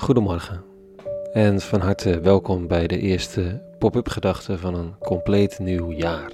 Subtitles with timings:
[0.00, 0.62] Goedemorgen
[1.32, 6.32] en van harte welkom bij de eerste pop-up gedachte van een compleet nieuw jaar.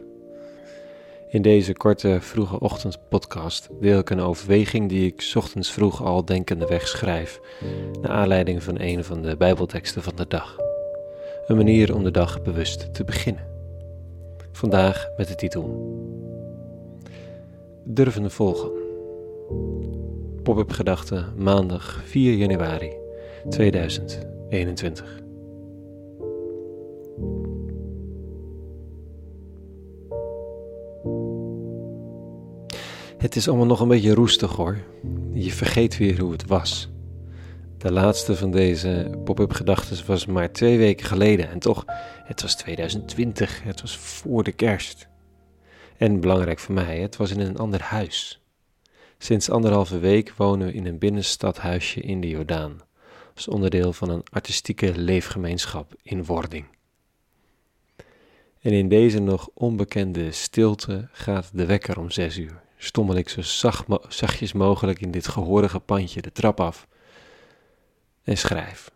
[1.29, 6.67] In deze korte vroege ochtendpodcast deel ik een overweging die ik ochtends vroeg al denkende
[6.67, 7.41] wegschrijf,
[8.01, 10.57] naar aanleiding van een van de Bijbelteksten van de dag.
[11.47, 13.47] Een manier om de dag bewust te beginnen.
[14.53, 15.95] Vandaag met de titel
[17.85, 18.71] Durven volgen.
[20.43, 23.05] Pop-up gedachte maandag 4 januari
[23.49, 25.25] 2021.
[33.19, 34.79] Het is allemaal nog een beetje roestig hoor.
[35.33, 36.89] Je vergeet weer hoe het was.
[37.79, 41.51] De laatste van deze pop-up gedachten was maar twee weken geleden.
[41.51, 41.85] En toch,
[42.25, 43.63] het was 2020.
[43.63, 45.09] Het was voor de kerst.
[45.97, 48.41] En belangrijk voor mij, het was in een ander huis.
[49.19, 52.86] Sinds anderhalve week wonen we in een binnenstadhuisje in de Jordaan
[53.37, 56.65] als onderdeel van een artistieke leefgemeenschap in wording.
[58.61, 62.61] En in deze nog onbekende stilte gaat de wekker om zes uur.
[62.77, 66.89] Stommel ik zo zacht, zachtjes mogelijk in dit gehorige pandje de trap af
[68.23, 68.91] en schrijf.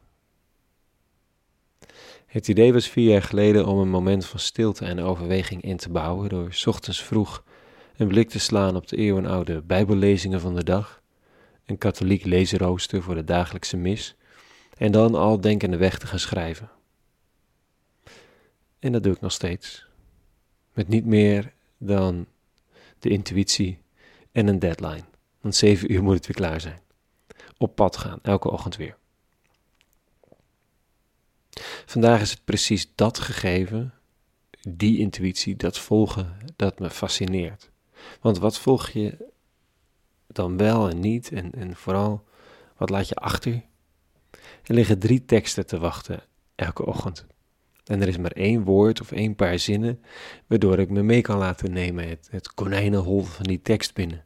[2.26, 5.90] Het idee was vier jaar geleden om een moment van stilte en overweging in te
[5.90, 7.44] bouwen door ochtends vroeg
[7.96, 11.02] een blik te slaan op de eeuwenoude bijbellezingen van de dag,
[11.66, 14.14] een katholiek lezenrooster voor de dagelijkse mis
[14.80, 16.70] en dan al denkende weg te gaan schrijven.
[18.78, 19.86] En dat doe ik nog steeds.
[20.72, 22.26] Met niet meer dan
[22.98, 23.78] de intuïtie
[24.32, 25.04] en een deadline.
[25.40, 26.80] Want zeven uur moet het weer klaar zijn.
[27.58, 28.96] Op pad gaan, elke ochtend weer.
[31.86, 33.94] Vandaag is het precies dat gegeven,
[34.68, 37.70] die intuïtie, dat volgen, dat me fascineert.
[38.20, 39.30] Want wat volg je
[40.26, 41.32] dan wel en niet?
[41.32, 42.24] En, en vooral,
[42.76, 43.68] wat laat je achter?
[44.70, 46.22] Er liggen drie teksten te wachten
[46.54, 47.26] elke ochtend.
[47.84, 50.02] En er is maar één woord of één paar zinnen
[50.46, 54.24] waardoor ik me mee kan laten nemen het, het konijnenhol van die tekst binnen.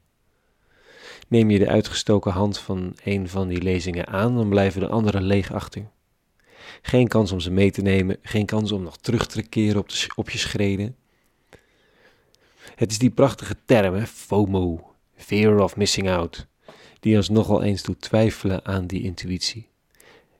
[1.28, 5.20] Neem je de uitgestoken hand van een van die lezingen aan, dan blijven de andere
[5.20, 5.90] leeg achter.
[6.82, 9.88] Geen kans om ze mee te nemen, geen kans om nog terug te keren op,
[9.88, 10.96] de, je schreden.
[12.74, 16.46] Het is die prachtige term, hè, FOMO, Fear of Missing Out,
[17.00, 19.72] die ons nogal eens doet twijfelen aan die intuïtie.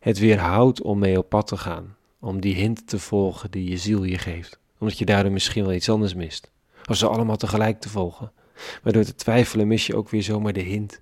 [0.04, 3.76] Het weerhoudt om mee op pad te gaan, om die hint te volgen die je
[3.76, 6.50] ziel je geeft, omdat je daardoor misschien wel iets anders mist.
[6.88, 8.32] Of ze allemaal tegelijk te volgen.
[8.82, 11.00] Maar door te twijfelen mis je ook weer zomaar de hint.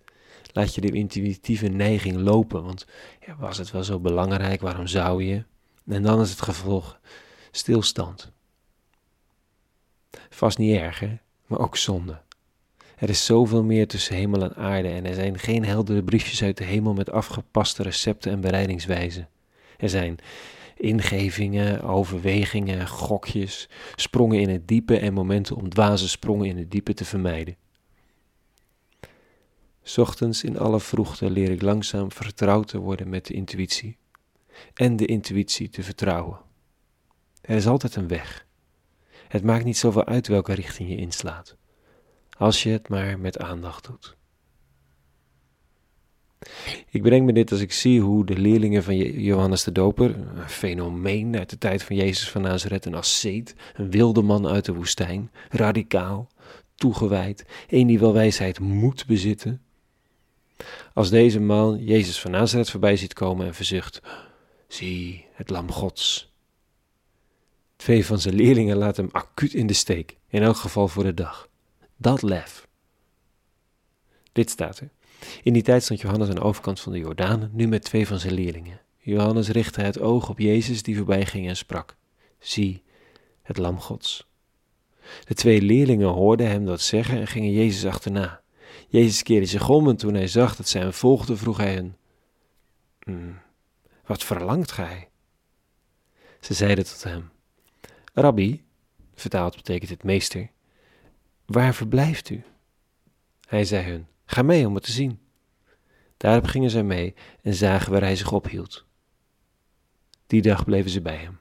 [0.52, 2.86] Laat je de intuïtieve neiging lopen, want
[3.26, 5.44] ja, was het wel zo belangrijk, waarom zou je?
[5.86, 7.00] En dan is het gevolg
[7.50, 8.32] stilstand.
[10.30, 11.16] Vast niet erg, hè?
[11.46, 12.20] maar ook zonde.
[13.02, 16.56] Er is zoveel meer tussen hemel en aarde en er zijn geen heldere briefjes uit
[16.56, 19.28] de hemel met afgepaste recepten en bereidingswijzen.
[19.76, 20.18] Er zijn
[20.76, 26.94] ingevingen, overwegingen, gokjes, sprongen in het diepe en momenten om dwaze sprongen in het diepe
[26.94, 27.56] te vermijden.
[29.96, 33.96] Ochtends in alle vroegte leer ik langzaam vertrouwd te worden met de intuïtie
[34.74, 36.40] en de intuïtie te vertrouwen.
[37.40, 38.46] Er is altijd een weg.
[39.28, 41.60] Het maakt niet zoveel uit welke richting je inslaat
[42.42, 44.16] als je het maar met aandacht doet.
[46.90, 50.48] Ik bedenk me dit als ik zie hoe de leerlingen van Johannes de Doper, een
[50.48, 54.74] fenomeen uit de tijd van Jezus van Nazareth, een asceet, een wilde man uit de
[54.74, 56.28] woestijn, radicaal,
[56.74, 59.62] toegewijd, een die wel wijsheid moet bezitten.
[60.94, 64.00] Als deze man Jezus van Nazareth voorbij ziet komen en verzucht,
[64.68, 66.32] zie het lam gods.
[67.76, 71.14] Twee van zijn leerlingen laten hem acuut in de steek, in elk geval voor de
[71.14, 71.50] dag.
[72.02, 72.68] Dat lef.
[74.32, 74.90] Dit staat er.
[75.42, 78.18] In die tijd stond Johannes aan de overkant van de Jordaan, nu met twee van
[78.18, 78.80] zijn leerlingen.
[78.98, 81.96] Johannes richtte het oog op Jezus die voorbij ging en sprak:
[82.38, 82.82] Zie,
[83.42, 84.26] het lam Gods.
[85.24, 88.42] De twee leerlingen hoorden hem dat zeggen en gingen Jezus achterna.
[88.88, 91.96] Jezus keerde zich om en toen hij zag dat zij hem volgden, vroeg hij hen:
[93.04, 93.38] mm,
[94.06, 95.08] Wat verlangt gij?
[96.40, 97.30] Ze zeiden tot hem:
[98.14, 98.64] Rabbi,
[99.14, 100.50] vertaald betekent het meester,
[101.52, 102.42] Waar verblijft u?
[103.48, 105.18] Hij zei hun, ga mee om het te zien.
[106.16, 108.84] Daarop gingen zij mee en zagen waar hij zich ophield.
[110.26, 111.38] Die dag bleven ze bij hem.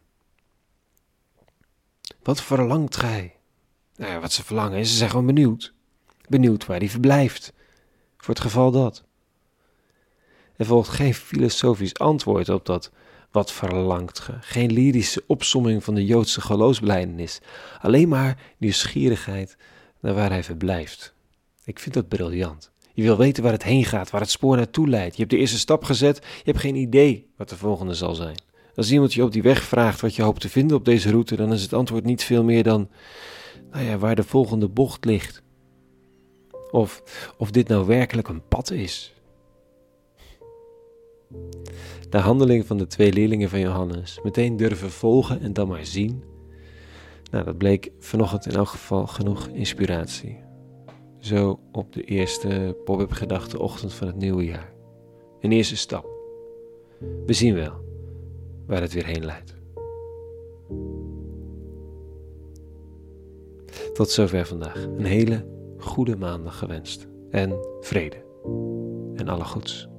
[2.23, 3.35] Wat verlangt gij?
[3.95, 5.73] Nou wat ze verlangen is, ze zijn gewoon benieuwd.
[6.29, 7.53] Benieuwd waar hij verblijft.
[8.17, 9.03] Voor het geval dat.
[10.55, 12.91] Er volgt geen filosofisch antwoord op dat
[13.31, 14.37] wat verlangt ge.
[14.41, 17.39] Geen lyrische opsomming van de Joodse geloofsbelijdenis.
[17.79, 19.57] Alleen maar nieuwsgierigheid
[20.01, 21.13] naar waar hij verblijft.
[21.65, 22.71] Ik vind dat briljant.
[22.93, 25.13] Je wil weten waar het heen gaat, waar het spoor naartoe leidt.
[25.15, 28.35] Je hebt de eerste stap gezet, je hebt geen idee wat de volgende zal zijn.
[28.75, 31.35] Als iemand je op die weg vraagt wat je hoopt te vinden op deze route,
[31.35, 32.89] dan is het antwoord niet veel meer dan,
[33.71, 35.41] nou ja, waar de volgende bocht ligt.
[36.71, 37.03] Of
[37.37, 39.13] of dit nou werkelijk een pad is.
[42.09, 46.23] De handeling van de twee leerlingen van Johannes, meteen durven volgen en dan maar zien.
[47.31, 50.39] Nou, dat bleek vanochtend in elk geval genoeg inspiratie.
[51.17, 54.73] Zo op de eerste pop-up gedachte ochtend van het nieuwe jaar.
[55.39, 56.09] Een eerste stap.
[57.25, 57.73] We zien wel
[58.67, 59.55] waar het weer heen leidt.
[63.93, 64.83] Tot zover vandaag.
[64.83, 65.45] Een hele
[65.77, 67.07] goede maandag gewenst.
[67.29, 68.25] En vrede.
[69.15, 69.90] En alle goeds.